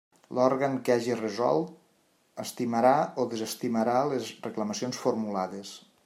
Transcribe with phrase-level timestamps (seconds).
[0.35, 1.67] L'òrgan que hagi resolt,
[2.43, 5.75] estimarà o desestimarà les reclamacions formulades.